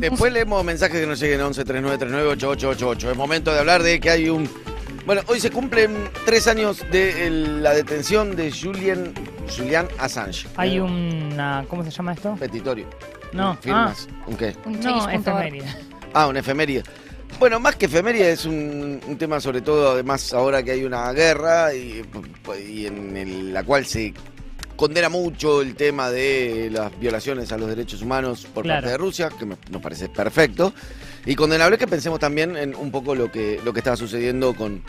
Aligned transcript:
Después 0.00 0.32
leemos 0.32 0.64
mensajes 0.64 1.00
que 1.00 1.06
nos 1.06 1.18
lleguen 1.20 1.40
a 1.40 1.46
11 1.46 1.64
39 1.64 2.28
8888. 2.28 3.10
Es 3.10 3.16
momento 3.16 3.52
de 3.52 3.58
hablar 3.60 3.82
de 3.82 4.00
que 4.00 4.10
hay 4.10 4.28
un. 4.28 4.48
Bueno, 5.06 5.22
hoy 5.26 5.40
se 5.40 5.50
cumplen 5.50 6.08
tres 6.24 6.46
años 6.46 6.84
de 6.92 7.26
el- 7.26 7.62
la 7.62 7.74
detención 7.74 8.36
de 8.36 8.52
Julian, 8.52 9.12
Julian 9.56 9.88
Assange. 9.98 10.46
Hay 10.56 10.78
una. 10.78 11.64
¿Cómo 11.68 11.82
se 11.84 11.90
llama 11.90 12.12
esto? 12.12 12.36
Petitorio. 12.38 12.86
No, 13.32 13.56
Firmas. 13.56 14.08
¿Un 14.26 14.36
qué? 14.36 14.54
Un 14.64 14.78
No, 14.80 15.08
efeméride. 15.10 15.66
Ah, 16.12 16.26
una 16.28 16.40
efeméride. 16.40 16.82
Bueno, 17.40 17.58
más 17.58 17.74
que 17.76 17.86
efeméride 17.86 18.30
es 18.32 18.44
un, 18.44 19.00
un 19.06 19.16
tema 19.16 19.40
sobre 19.40 19.62
todo, 19.62 19.92
además 19.92 20.32
ahora 20.34 20.62
que 20.62 20.72
hay 20.72 20.84
una 20.84 21.10
guerra 21.12 21.74
y, 21.74 22.02
y 22.68 22.86
en 22.86 23.16
el- 23.16 23.52
la 23.54 23.64
cual 23.64 23.86
se 23.86 24.12
condena 24.76 25.08
mucho 25.08 25.62
el 25.62 25.74
tema 25.74 26.10
de 26.10 26.68
las 26.72 26.98
violaciones 26.98 27.52
a 27.52 27.58
los 27.58 27.68
derechos 27.68 28.02
humanos 28.02 28.46
por 28.52 28.64
Claro. 28.64 28.80
parte 28.82 28.90
de 28.92 28.98
Rusia, 28.98 29.28
que 29.38 29.46
me- 29.46 29.56
nos 29.70 29.82
parece 29.82 30.08
perfecto. 30.08 30.72
Y 31.26 31.34
condenable 31.36 31.78
que 31.78 31.86
pensemos 31.86 32.18
también 32.18 32.56
en 32.56 32.74
un 32.74 32.90
poco 32.90 33.14
lo 33.14 33.30
que, 33.30 33.60
lo 33.64 33.72
que 33.72 33.80
estaba 33.80 33.96
sucediendo 33.96 34.54
con, 34.54 34.82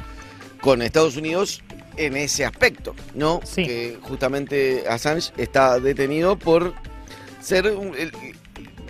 con 0.61 0.81
Estados 0.81 1.15
Unidos 1.17 1.61
en 1.97 2.17
ese 2.17 2.43
aspecto, 2.45 2.95
¿no? 3.13 3.39
Sí. 3.43 3.65
Que 3.65 3.97
justamente 4.01 4.85
Assange 4.89 5.31
está 5.38 5.79
detenido 5.79 6.38
por 6.39 6.73
ser 7.39 7.67
un- 7.67 7.95
el, 7.95 8.11
un- 8.15 8.42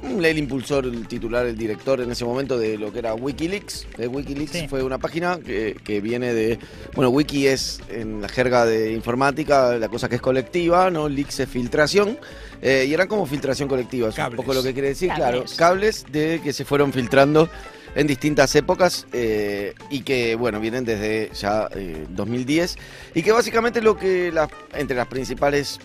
el 0.04 0.38
impulsor, 0.38 0.86
el 0.86 1.08
titular, 1.08 1.46
el 1.46 1.58
director 1.58 2.02
en 2.02 2.12
ese 2.12 2.26
momento 2.26 2.58
de 2.58 2.78
lo 2.78 2.92
que 2.92 3.00
era 3.00 3.14
Wikileaks. 3.14 3.88
De 3.98 4.08
Wikileaks 4.08 4.52
Sí. 4.52 4.68
fue 4.68 4.84
una 4.84 4.98
página 4.98 5.40
que, 5.40 5.78
que 5.84 6.02
viene 6.02 6.34
de. 6.34 6.60
Bueno, 6.96 7.10
Wiki 7.10 7.48
es 7.48 7.80
en 7.90 8.22
la 8.22 8.28
jerga 8.30 8.66
de 8.66 8.92
informática, 8.94 9.78
la 9.78 9.88
cosa 9.90 10.10
que 10.10 10.16
es 10.16 10.22
colectiva, 10.22 10.90
¿no? 10.92 11.08
Leaks 11.10 11.40
es 11.42 11.50
filtración. 11.50 12.18
eh, 12.62 12.86
y 12.88 12.94
eran 12.94 13.08
como 13.08 13.26
filtración 13.26 13.68
colectiva, 13.68 14.10
es 14.10 14.18
un 14.18 14.36
poco 14.36 14.54
lo 14.54 14.64
que 14.64 14.74
quiere 14.74 14.90
decir, 14.90 15.10
Cables. 15.10 15.24
claro. 15.26 15.44
Cables 15.58 16.06
de 16.12 16.40
que 16.44 16.54
se 16.54 16.64
fueron 16.66 16.94
filtrando 16.94 17.50
en 17.96 18.08
distintas 18.08 18.56
épocas 18.56 19.06
eh, 19.14 19.74
y 19.90 20.02
que, 20.02 20.36
bueno, 20.36 20.60
vienen 20.60 20.84
desde 20.86 21.30
ya 21.34 21.68
eh, 21.76 22.06
2010 22.10 22.78
y 23.16 23.22
que 23.22 23.32
básicamente 23.32 23.82
lo 23.82 23.98
que 23.98 24.32
las 24.32 24.50
entre 24.74 24.96
las 24.96 25.08
principales 25.08 25.80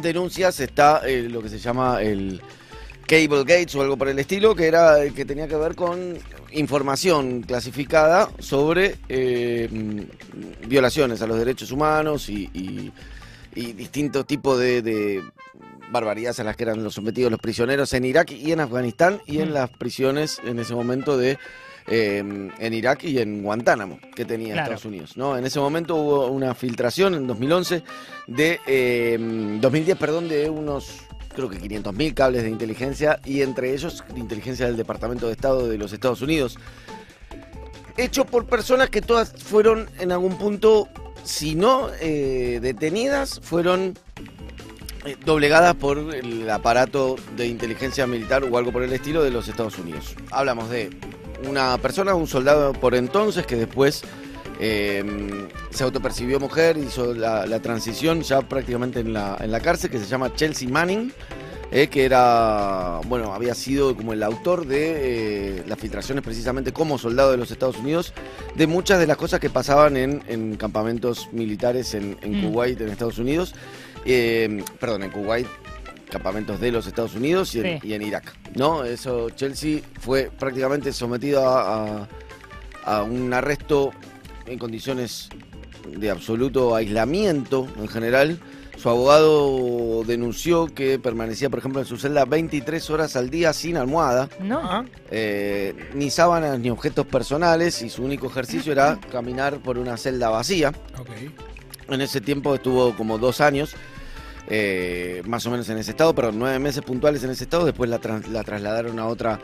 denuncias 0.00 0.60
está 0.60 1.02
eh, 1.06 1.22
lo 1.28 1.42
que 1.42 1.48
se 1.48 1.58
llama 1.58 2.00
el 2.00 2.40
Cable 3.10 3.40
Gates 3.40 3.74
o 3.74 3.82
algo 3.82 3.96
por 3.96 4.08
el 4.08 4.18
estilo, 4.20 4.54
que 4.54 4.66
era 4.68 5.02
eh, 5.04 5.12
que 5.12 5.24
tenía 5.24 5.48
que 5.48 5.56
ver 5.56 5.74
con 5.74 6.16
información 6.52 7.42
clasificada 7.42 8.30
sobre 8.38 8.96
eh, 9.08 9.68
violaciones 10.68 11.20
a 11.20 11.26
los 11.26 11.36
derechos 11.38 11.72
humanos 11.72 12.28
y, 12.28 12.48
y- 12.54 12.92
y 13.56 13.72
distintos 13.72 14.26
tipos 14.28 14.60
de, 14.60 14.80
de 14.80 15.22
barbaridades 15.90 16.38
a 16.38 16.44
las 16.44 16.54
que 16.56 16.62
eran 16.62 16.84
los 16.84 16.94
sometidos 16.94 17.32
los 17.32 17.40
prisioneros 17.40 17.92
en 17.94 18.04
Irak 18.04 18.30
y 18.30 18.52
en 18.52 18.60
Afganistán 18.60 19.20
y 19.26 19.40
en 19.40 19.50
Mm. 19.50 19.54
las 19.54 19.70
prisiones 19.70 20.40
en 20.44 20.60
ese 20.60 20.72
momento 20.74 21.18
de 21.18 21.36
eh, 21.88 22.18
en 22.58 22.72
Irak 22.74 23.02
y 23.02 23.18
en 23.18 23.42
Guantánamo 23.42 23.98
que 24.14 24.24
tenía 24.24 24.52
Claro. 24.52 24.62
Estados 24.74 24.84
Unidos. 24.84 25.16
¿no? 25.16 25.36
En 25.36 25.44
ese 25.44 25.58
momento 25.58 25.96
hubo 25.96 26.26
una 26.28 26.54
filtración 26.54 27.14
en 27.16 27.26
2011 27.26 27.82
de 28.28 28.60
eh, 28.68 29.18
2010, 29.60 29.98
perdón, 29.98 30.28
de 30.28 30.48
unos 30.48 31.00
creo 31.34 31.48
que 31.48 31.60
500.000 31.60 32.14
cables 32.14 32.42
de 32.42 32.50
inteligencia 32.50 33.20
y 33.24 33.42
entre 33.42 33.72
ellos 33.72 34.04
de 34.12 34.20
inteligencia 34.20 34.66
del 34.66 34.76
Departamento 34.76 35.26
de 35.26 35.32
Estado 35.32 35.68
de 35.68 35.78
los 35.78 35.92
Estados 35.92 36.22
Unidos. 36.22 36.58
Hecho 37.96 38.24
por 38.24 38.46
personas 38.46 38.90
que 38.90 39.02
todas 39.02 39.32
fueron 39.32 39.88
en 39.98 40.12
algún 40.12 40.38
punto, 40.38 40.88
si 41.24 41.54
no 41.54 41.88
eh, 42.00 42.58
detenidas, 42.62 43.40
fueron 43.42 43.94
eh, 45.04 45.16
doblegadas 45.24 45.74
por 45.74 46.14
el 46.14 46.48
aparato 46.50 47.16
de 47.36 47.46
inteligencia 47.46 48.06
militar 48.06 48.44
o 48.44 48.56
algo 48.56 48.72
por 48.72 48.82
el 48.82 48.92
estilo 48.92 49.22
de 49.22 49.30
los 49.30 49.48
Estados 49.48 49.78
Unidos. 49.78 50.14
Hablamos 50.30 50.70
de 50.70 50.90
una 51.48 51.78
persona, 51.78 52.14
un 52.14 52.26
soldado 52.26 52.72
por 52.72 52.94
entonces 52.94 53.46
que 53.46 53.56
después 53.56 54.02
eh, 54.62 55.48
se 55.70 55.84
autopercibió 55.84 56.38
mujer, 56.38 56.76
hizo 56.76 57.14
la, 57.14 57.46
la 57.46 57.60
transición 57.60 58.20
ya 58.22 58.42
prácticamente 58.42 59.00
en 59.00 59.12
la, 59.12 59.36
en 59.40 59.50
la 59.50 59.60
cárcel, 59.60 59.90
que 59.90 59.98
se 59.98 60.04
llama 60.06 60.34
Chelsea 60.34 60.68
Manning, 60.68 61.12
eh, 61.72 61.86
que 61.88 62.04
era, 62.04 63.00
bueno, 63.06 63.32
había 63.32 63.54
sido 63.54 63.96
como 63.96 64.12
el 64.12 64.22
autor 64.22 64.66
de 64.66 65.58
eh, 65.58 65.64
las 65.66 65.78
filtraciones 65.78 66.22
precisamente 66.24 66.72
como 66.72 66.98
soldado 66.98 67.30
de 67.30 67.36
los 67.38 67.50
Estados 67.50 67.78
Unidos, 67.78 68.12
de 68.56 68.66
muchas 68.66 68.98
de 68.98 69.06
las 69.06 69.16
cosas 69.16 69.40
que 69.40 69.48
pasaban 69.50 69.96
en, 69.96 70.22
en 70.26 70.56
campamentos 70.56 71.28
militares 71.32 71.94
en, 71.94 72.18
en 72.22 72.40
Mm. 72.40 72.50
Kuwait, 72.52 72.80
en 72.80 72.88
Estados 72.88 73.18
Unidos, 73.18 73.54
eh, 74.04 74.62
perdón, 74.78 75.04
en 75.04 75.10
Kuwait, 75.10 75.46
campamentos 76.10 76.60
de 76.60 76.72
los 76.72 76.86
Estados 76.88 77.14
Unidos 77.14 77.54
y 77.54 77.60
en, 77.60 77.80
Sí. 77.80 77.88
y 77.88 77.92
en 77.94 78.02
Irak, 78.02 78.34
¿no? 78.56 78.82
Eso, 78.84 79.30
Chelsea 79.30 79.78
fue 80.00 80.28
prácticamente 80.36 80.92
sometido 80.92 81.48
a, 81.48 82.00
a- 82.02 82.08
a 82.84 83.02
un 83.04 83.32
arresto 83.32 83.92
en 84.50 84.58
condiciones 84.58 85.28
de 85.96 86.10
absoluto 86.10 86.74
aislamiento 86.74 87.66
en 87.78 87.88
general. 87.88 88.38
Su 88.76 88.88
abogado 88.88 90.04
denunció 90.06 90.66
que 90.66 90.98
permanecía, 90.98 91.50
por 91.50 91.58
ejemplo, 91.58 91.80
en 91.82 91.86
su 91.86 91.98
celda 91.98 92.24
23 92.24 92.88
horas 92.90 93.14
al 93.14 93.28
día 93.28 93.52
sin 93.52 93.76
almohada, 93.76 94.28
No. 94.40 94.86
Eh, 95.10 95.74
ni 95.94 96.08
sábanas 96.10 96.58
ni 96.58 96.70
objetos 96.70 97.04
personales 97.06 97.82
y 97.82 97.90
su 97.90 98.02
único 98.02 98.28
ejercicio 98.28 98.72
era 98.72 98.98
caminar 99.12 99.58
por 99.58 99.76
una 99.76 99.96
celda 99.98 100.30
vacía. 100.30 100.70
ok. 100.98 101.08
En 101.92 102.00
ese 102.00 102.20
tiempo 102.20 102.54
estuvo 102.54 102.94
como 102.96 103.18
dos 103.18 103.40
años, 103.42 103.74
eh, 104.48 105.22
más 105.26 105.44
o 105.46 105.50
menos 105.50 105.68
en 105.68 105.76
ese 105.76 105.90
estado, 105.90 106.14
perdón, 106.14 106.38
nueve 106.38 106.58
meses 106.58 106.82
puntuales 106.82 107.22
en 107.24 107.30
ese 107.30 107.44
estado. 107.44 107.66
Después 107.66 107.90
la, 107.90 108.00
tras- 108.00 108.26
la 108.28 108.42
trasladaron 108.44 108.98
a 108.98 109.06
otra, 109.08 109.40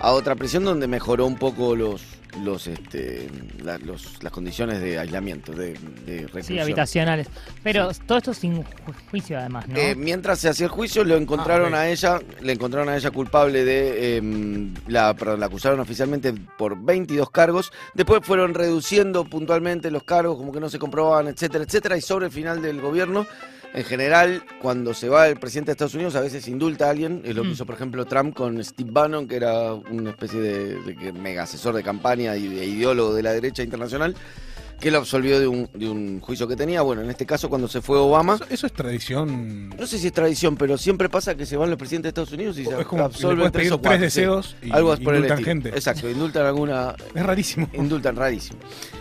a 0.00 0.10
otra 0.12 0.34
prisión 0.34 0.64
donde 0.64 0.88
mejoró 0.88 1.26
un 1.26 1.36
poco 1.36 1.76
los, 1.76 2.02
los, 2.42 2.66
este, 2.66 3.28
la- 3.62 3.78
los- 3.78 4.22
las 4.22 4.32
condiciones 4.32 4.80
de 4.80 4.98
aislamiento, 4.98 5.52
de, 5.52 5.74
de 6.06 6.28
Sí, 6.42 6.58
habitacionales. 6.58 7.28
Pero 7.62 7.90
todo 8.06 8.18
esto 8.18 8.32
sin 8.34 8.62
ju- 8.64 8.64
juicio, 9.10 9.38
además, 9.38 9.68
¿no? 9.68 9.76
Eh, 9.76 9.94
mientras 9.94 10.38
se 10.38 10.48
hacía 10.48 10.66
el 10.66 10.72
juicio, 10.72 11.04
lo 11.04 11.16
encontraron 11.16 11.74
Ah, 11.74 11.80
a 11.82 11.88
ella, 11.90 12.20
le 12.40 12.52
encontraron 12.52 12.88
a 12.88 12.96
ella 12.96 13.10
culpable 13.10 13.64
de, 13.64 14.16
eh, 14.18 14.22
la, 14.88 15.14
la 15.38 15.46
acusaron 15.46 15.80
oficialmente 15.80 16.32
por 16.56 16.82
22 16.82 17.30
cargos. 17.30 17.72
Después 17.94 18.20
fueron 18.24 18.54
reduciendo 18.54 19.24
puntualmente 19.24 19.90
los 19.90 20.04
cargos, 20.04 20.36
como 20.36 20.52
que 20.52 20.60
no 20.60 20.68
se 20.70 20.78
comprobaban, 20.78 21.28
etcétera, 21.28 21.64
etcétera. 21.64 21.96
Y 21.96 22.00
sobre 22.00 22.26
el 22.26 22.32
final 22.32 22.62
del 22.62 22.80
gobierno, 22.80 23.26
en 23.74 23.84
general, 23.84 24.44
cuando 24.60 24.92
se 24.92 25.08
va 25.08 25.28
el 25.28 25.38
presidente 25.40 25.70
de 25.70 25.72
Estados 25.72 25.94
Unidos, 25.94 26.14
a 26.14 26.20
veces 26.20 26.46
indulta 26.46 26.88
a 26.88 26.90
alguien. 26.90 27.22
Es 27.24 27.34
lo 27.34 27.40
que 27.40 27.48
Mm. 27.48 27.52
hizo, 27.52 27.64
por 27.64 27.74
ejemplo, 27.74 28.04
Trump 28.04 28.34
con 28.36 28.62
Steve 28.62 28.90
Bannon, 28.92 29.26
que 29.26 29.36
era 29.36 29.72
una 29.72 30.10
especie 30.10 30.40
de, 30.40 31.12
mega 31.14 31.44
asesor 31.44 31.74
de 31.74 31.82
campaña 31.82 32.21
y 32.36 32.48
de 32.48 32.64
ideólogo 32.66 33.14
de 33.14 33.22
la 33.22 33.32
derecha 33.32 33.62
internacional, 33.62 34.14
que 34.80 34.90
lo 34.90 34.98
absolvió 34.98 35.38
de 35.38 35.46
un, 35.46 35.68
de 35.74 35.88
un 35.88 36.20
juicio 36.20 36.48
que 36.48 36.56
tenía. 36.56 36.82
Bueno, 36.82 37.02
en 37.02 37.10
este 37.10 37.24
caso, 37.24 37.48
cuando 37.48 37.68
se 37.68 37.80
fue 37.80 37.98
Obama. 37.98 38.34
Eso, 38.34 38.46
eso 38.50 38.66
es 38.66 38.72
tradición. 38.72 39.68
No 39.70 39.86
sé 39.86 39.96
si 39.98 40.08
es 40.08 40.12
tradición, 40.12 40.56
pero 40.56 40.76
siempre 40.76 41.08
pasa 41.08 41.36
que 41.36 41.46
se 41.46 41.56
van 41.56 41.70
los 41.70 41.78
presidentes 41.78 42.06
de 42.06 42.08
Estados 42.22 42.32
Unidos 42.32 42.58
y 42.58 42.64
se 42.64 42.80
Es 42.80 42.86
como 42.86 43.04
absolven 43.04 43.52
tres 43.52 43.68
sí. 43.68 43.98
deseos 44.00 44.56
y 44.60 44.72
Algo 44.72 44.96
por 44.96 45.14
indultan 45.14 45.44
gente. 45.44 45.68
Exacto, 45.68 46.10
indultan 46.10 46.46
alguna. 46.46 46.96
Es 47.14 47.22
rarísimo. 47.24 47.68
Indultan 47.74 48.16
rarísimo. 48.16 48.58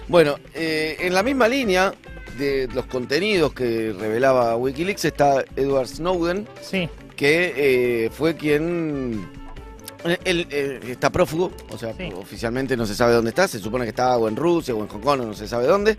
Bueno, 0.08 0.36
eh, 0.54 0.98
en 1.00 1.14
la 1.16 1.24
misma 1.24 1.48
línea 1.48 1.94
de 2.38 2.68
los 2.76 2.86
contenidos 2.86 3.52
que 3.54 3.94
revelaba 4.00 4.56
Wikileaks 4.58 5.06
está 5.06 5.44
Edward 5.56 5.88
Snowden, 5.88 6.48
Sí. 6.62 6.88
que 7.16 7.54
eh, 8.06 8.10
fue 8.12 8.36
quien. 8.36 9.28
Él 10.23 10.47
eh, 10.50 10.79
está 10.89 11.09
prófugo, 11.09 11.51
o 11.69 11.78
sea, 11.78 11.94
Sí. 11.94 12.09
oficialmente 12.16 12.75
no 12.75 12.85
se 12.85 12.95
sabe 12.95 13.13
dónde 13.13 13.29
está, 13.29 13.47
se 13.47 13.59
supone 13.59 13.85
que 13.85 13.89
está 13.89 14.17
o 14.17 14.28
en 14.28 14.35
Rusia 14.35 14.73
o 14.73 14.81
en 14.81 14.88
Hong 14.88 15.01
Kong, 15.01 15.22
o 15.22 15.25
no 15.25 15.34
se 15.34 15.47
sabe 15.47 15.67
dónde, 15.67 15.95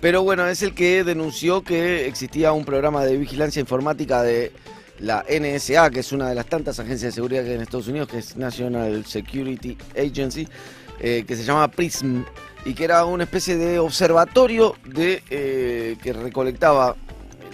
pero 0.00 0.22
bueno, 0.22 0.46
es 0.46 0.62
el 0.62 0.74
que 0.74 1.04
denunció 1.04 1.62
que 1.62 2.06
existía 2.06 2.52
un 2.52 2.64
programa 2.64 3.04
de 3.04 3.16
vigilancia 3.16 3.60
informática 3.60 4.22
de 4.22 4.52
la 4.98 5.24
NSA, 5.28 5.90
que 5.90 6.00
es 6.00 6.12
una 6.12 6.28
de 6.28 6.34
las 6.34 6.46
tantas 6.46 6.78
agencias 6.78 7.12
de 7.12 7.16
seguridad 7.16 7.42
que 7.42 7.50
hay 7.50 7.54
en 7.56 7.62
Estados 7.62 7.88
Unidos, 7.88 8.08
que 8.08 8.18
es 8.18 8.36
National 8.36 9.04
Security 9.06 9.76
Agency, 9.96 10.48
eh, 11.00 11.24
que 11.26 11.36
se 11.36 11.42
llama 11.44 11.68
PRISM, 11.68 12.22
y 12.64 12.74
que 12.74 12.84
era 12.84 13.04
una 13.04 13.24
especie 13.24 13.56
de 13.56 13.78
observatorio 13.78 14.74
de 14.84 15.22
eh, 15.30 15.96
que 16.02 16.12
recolectaba 16.12 16.96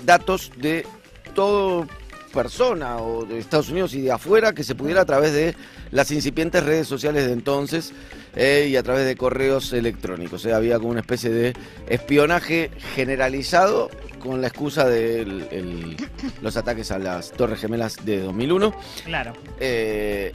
datos 0.05 0.53
de 0.57 0.87
todo 1.35 1.87
persona 2.33 2.99
o 2.99 3.25
de 3.25 3.39
Estados 3.39 3.69
Unidos 3.71 3.95
y 3.95 4.01
de 4.01 4.13
afuera 4.13 4.53
que 4.53 4.65
se 4.65 4.75
pudiera 4.75 5.03
a 5.03 5.05
través 5.05 5.33
de 5.33 5.55
las 5.91 6.11
incipientes 6.11 6.63
redes 6.65 6.87
sociales 6.87 7.27
de 7.27 7.33
entonces 7.33 7.93
eh, 8.37 8.69
y 8.71 8.77
a 8.77 8.83
través 8.83 9.05
de 9.07 9.17
correos 9.17 9.73
electrónicos. 9.73 10.43
Sea, 10.43 10.57
había 10.57 10.79
como 10.79 10.91
una 10.91 11.01
especie 11.01 11.31
de 11.31 11.53
espionaje 11.89 12.71
generalizado 12.95 13.91
con 14.21 14.41
la 14.41 14.49
excusa 14.49 14.87
de 14.89 15.23
el- 15.23 15.49
el- 15.51 15.97
los 16.43 16.57
ataques 16.57 16.91
a 16.91 16.99
las 16.99 17.33
Torres 17.33 17.59
Gemelas 17.61 17.97
de 18.05 18.21
2001. 18.21 18.75
Claro. 19.05 19.33
Eh, 19.59 20.33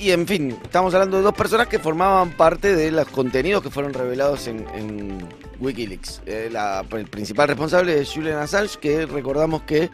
y 0.00 0.10
en 0.10 0.26
fin, 0.26 0.56
estamos 0.62 0.94
hablando 0.94 1.18
de 1.18 1.22
dos 1.22 1.34
personas 1.34 1.66
que 1.68 1.78
formaban 1.78 2.30
parte 2.36 2.74
de 2.74 2.90
los 2.90 3.06
contenidos 3.08 3.62
que 3.62 3.70
fueron 3.70 3.92
revelados 3.92 4.46
en, 4.48 4.66
en 4.74 5.18
Wikileaks. 5.60 6.22
Eh, 6.26 6.48
la- 6.50 6.84
el 6.92 7.06
principal 7.06 7.48
responsable 7.48 8.00
es 8.00 8.10
Julian 8.12 8.38
Assange, 8.38 8.78
que 8.80 9.06
recordamos 9.06 9.62
que 9.62 9.90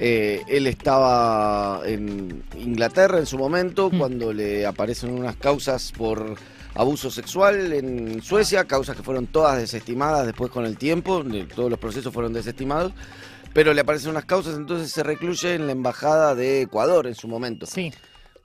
Eh, 0.00 0.44
él 0.46 0.68
estaba 0.68 1.80
en 1.84 2.44
Inglaterra 2.56 3.18
en 3.18 3.26
su 3.26 3.36
momento 3.36 3.90
Mm. 3.90 3.98
cuando 3.98 4.32
le 4.32 4.64
aparecen 4.64 5.10
unas 5.10 5.34
causas 5.34 5.90
por 5.90 6.36
abuso 6.76 7.10
sexual 7.10 7.72
en 7.72 8.22
Suecia, 8.22 8.64
causas 8.64 8.94
que 8.96 9.02
fueron 9.02 9.26
todas 9.26 9.58
desestimadas 9.58 10.24
después 10.24 10.52
con 10.52 10.64
el 10.66 10.78
tiempo, 10.78 11.24
todos 11.52 11.68
los 11.68 11.80
procesos 11.80 12.14
fueron 12.14 12.32
desestimados, 12.32 12.92
pero 13.52 13.74
le 13.74 13.80
aparecen 13.80 14.10
unas 14.10 14.24
causas, 14.24 14.54
entonces 14.56 14.92
se 14.92 15.02
recluye 15.02 15.56
en 15.56 15.66
la 15.66 15.72
embajada 15.72 16.36
de 16.36 16.62
Ecuador 16.62 17.08
en 17.08 17.16
su 17.16 17.26
momento. 17.26 17.66
Sí. 17.66 17.92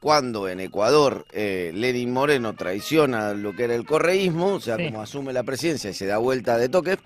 Cuando 0.03 0.49
en 0.49 0.59
Ecuador 0.59 1.25
eh, 1.31 1.71
Lenin 1.73 2.11
Moreno 2.11 2.53
traiciona 2.55 3.33
lo 3.33 3.55
que 3.55 3.63
era 3.63 3.73
el 3.73 3.85
correísmo, 3.85 4.47
o 4.55 4.59
sea, 4.59 4.75
Sí. 4.75 4.87
como 4.87 5.01
asume 5.01 5.31
la 5.31 5.43
presidencia 5.43 5.89
y 5.91 5.93
se 5.93 6.05
da 6.05 6.17
vuelta 6.17 6.57
de 6.57 6.67
toque, 6.67 6.97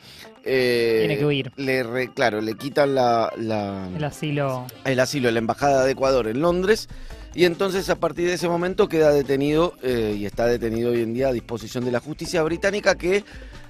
eh, 0.44 0.96
Tiene 1.02 1.20
que 1.20 1.26
huir. 1.28 1.52
Le 1.58 1.84
re- 1.84 2.12
claro, 2.12 2.42
le 2.42 2.56
quitan 2.56 2.96
la, 2.96 3.32
la- 3.38 3.88
El 3.96 4.04
asilo. 4.04 4.66
el 4.84 5.00
asilo 5.00 5.30
la 5.30 5.38
embajada 5.38 5.86
de 5.86 5.92
Ecuador 5.92 6.28
en 6.28 6.42
Londres 6.42 6.90
y 7.36 7.46
entonces 7.46 7.88
a 7.92 7.98
partir 8.00 8.28
de 8.30 8.34
ese 8.34 8.48
momento 8.50 8.90
queda 8.90 9.12
detenido 9.12 9.76
eh, 9.84 10.16
y 10.18 10.26
está 10.26 10.48
detenido 10.48 10.90
hoy 10.90 11.04
en 11.04 11.14
día 11.14 11.28
a 11.28 11.34
disposición 11.34 11.86
de 11.86 11.92
la 11.92 12.00
justicia 12.00 12.42
británica 12.42 12.96
que 12.96 13.24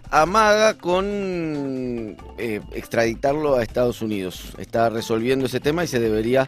amaga 0.09 0.75
con 0.75 2.15
eh, 2.37 2.61
extraditarlo 2.71 3.57
a 3.57 3.63
Estados 3.63 4.01
Unidos. 4.01 4.53
Está 4.57 4.89
resolviendo 4.89 5.47
ese 5.47 5.59
tema 5.59 5.83
y 5.83 5.87
se 5.87 5.99
debería 5.99 6.47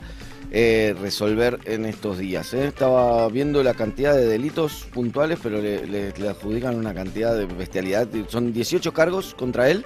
eh, 0.51 0.95
resolver 0.99 1.59
en 1.65 1.85
estos 1.85 2.17
días. 2.17 2.53
¿eh? 2.53 2.65
Estaba 2.67 3.27
viendo 3.29 3.61
la 3.63 3.73
cantidad 3.73 4.13
de 4.15 4.25
delitos 4.25 4.87
puntuales, 4.93 5.39
pero 5.41 5.61
le, 5.61 5.85
le- 5.85 6.11
le 6.11 6.29
adjudican 6.29 6.75
una 6.75 6.93
cantidad 6.93 7.35
de 7.37 7.45
bestialidad. 7.45 8.07
Son 8.27 8.51
18 8.53 8.91
cargos 8.93 9.33
contra 9.35 9.69
él. 9.69 9.85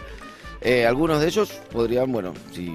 Eh, 0.62 0.86
algunos 0.86 1.20
de 1.22 1.28
ellos 1.28 1.52
podrían, 1.72 2.12
bueno, 2.12 2.34
si 2.54 2.74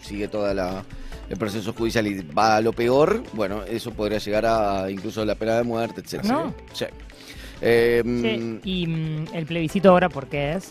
sigue 0.00 0.28
toda 0.28 0.54
la 0.54 0.84
el 1.28 1.36
proceso 1.36 1.72
judicial 1.72 2.06
y 2.06 2.22
va 2.22 2.54
a 2.54 2.60
lo 2.60 2.72
peor, 2.72 3.20
bueno, 3.32 3.64
eso 3.64 3.90
podría 3.90 4.18
llegar 4.18 4.46
a 4.46 4.88
incluso 4.88 5.24
la 5.24 5.34
pena 5.34 5.56
de 5.56 5.64
muerte, 5.64 6.00
etcétera. 6.00 6.32
¿No? 6.32 6.54
Sí. 6.72 6.84
Eh, 7.60 8.00
mm, 8.04 8.58
y 8.64 8.86
mm, 8.86 9.24
el 9.34 9.44
plebiscito 9.46 9.90
ahora, 9.90 10.08
¿por 10.08 10.28
qué 10.28 10.52
es? 10.52 10.70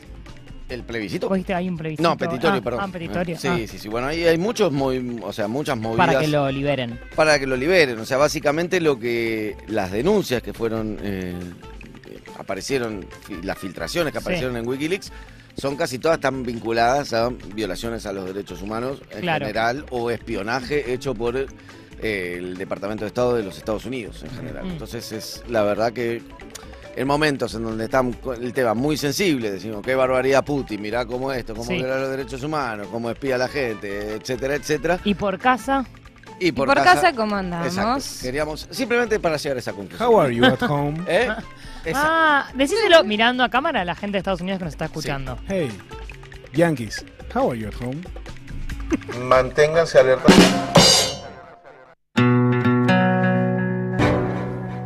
¿El 0.67 0.83
plebiscito? 0.83 1.27
¿Vos 1.29 1.35
dijiste 1.37 1.53
hay 1.53 1.69
un 1.69 1.77
plebiscito? 1.77 2.09
No, 2.09 2.17
petitorio, 2.17 2.59
Ah, 2.59 2.63
perdón. 2.63 2.79
Ah, 2.83 2.89
petitorio. 2.91 3.37
Sí, 3.37 3.47
Ah, 3.47 3.57
sí, 3.67 3.77
sí. 3.77 3.87
Bueno, 3.87 4.07
ahí 4.07 4.23
hay 4.23 4.37
muchos, 4.37 4.71
movi- 4.73 5.21
o 5.23 5.31
sea, 5.31 5.47
muchas 5.47 5.77
movidas 5.77 6.07
Para 6.07 6.19
que 6.19 6.27
lo 6.27 6.51
liberen. 6.51 6.99
para 7.15 7.37
que 7.37 7.45
lo 7.45 7.55
liberen. 7.55 7.99
O 7.99 8.05
sea, 8.05 8.17
básicamente 8.17 8.81
lo 8.81 8.97
que 8.99 9.55
las 9.67 9.91
denuncias 9.91 10.41
que 10.41 10.53
fueron 10.53 10.97
eh, 11.03 11.33
aparecieron, 12.39 13.05
las 13.43 13.57
filtraciones 13.57 14.11
que 14.11 14.19
Sí. 14.19 14.23
aparecieron 14.23 14.57
en 14.57 14.67
WikiLeaks 14.67 15.11
son 15.57 15.75
casi 15.77 15.99
todas 15.99 16.19
tan 16.19 16.43
vinculadas 16.43 17.13
a 17.13 17.29
violaciones 17.53 18.05
a 18.05 18.11
los 18.13 18.25
derechos 18.25 18.61
humanos 18.61 19.01
en 19.11 19.21
Claro. 19.21 19.45
general 19.45 19.85
o 19.91 20.09
espionaje 20.11 20.93
hecho 20.93 21.13
por 21.13 21.37
eh, 21.37 22.35
el 22.37 22.57
Departamento 22.57 23.05
de 23.05 23.07
Estado 23.07 23.35
de 23.37 23.43
los 23.43 23.57
Estados 23.57 23.85
Unidos 23.85 24.21
en 24.23 24.29
general. 24.35 24.65
Mm. 24.65 24.71
Entonces 24.71 25.11
es 25.13 25.43
la 25.47 25.63
verdad 25.63 25.93
que 25.93 26.21
en 26.95 27.07
momentos 27.07 27.53
en 27.55 27.63
donde 27.63 27.85
está 27.85 28.03
el 28.41 28.53
tema 28.53 28.73
muy 28.73 28.95
sensible, 28.97 29.51
decimos 29.51 29.81
qué 29.83 29.95
barbaridad 29.95 30.43
Putin, 30.45 30.81
mirá 30.81 31.05
cómo 31.05 31.31
esto, 31.33 31.53
cómo 31.53 31.65
Sí. 31.67 31.75
viola 31.75 31.99
los 31.99 32.09
derechos 32.11 32.41
humanos, 32.43 32.87
cómo 32.91 33.09
espía 33.09 33.35
a 33.35 33.37
la 33.37 33.47
gente, 33.47 34.13
etcétera, 34.15 34.55
etcétera. 34.55 34.99
Y 35.03 35.13
por 35.15 35.37
casa, 35.37 35.85
Y 36.39 36.47
¿Y 36.47 36.51
por 36.51 36.73
casa 36.73 37.13
cómo 37.13 37.35
andamos? 37.35 37.67
Exacto. 37.67 38.03
Queríamos 38.21 38.67
simplemente 38.69 39.19
para 39.21 39.37
llegar 39.37 39.55
a 39.55 39.59
esa 39.61 39.71
conclusión. 39.71 40.09
How 40.09 40.19
are 40.19 40.35
you 40.35 40.43
at 40.43 40.61
home? 40.69 40.99
¿Eh? 41.07 41.29
Esa- 41.85 42.01
Ah, 42.03 42.49
decíselo 42.53 43.03
mirando 43.05 43.41
a 43.43 43.49
cámara 43.49 43.81
a 43.81 43.85
la 43.85 43.95
gente 43.95 44.13
de 44.13 44.17
Estados 44.19 44.41
Unidos 44.41 44.59
que 44.59 44.65
nos 44.65 44.73
está 44.73 44.85
escuchando. 44.85 45.37
Hey, 45.47 45.69
Yankees, 46.53 47.05
how 47.33 47.51
are 47.51 47.57
you 47.59 47.69
at 47.69 47.75
home? 47.81 48.01
Manténganse 49.29 49.97
alerta. 49.99 50.25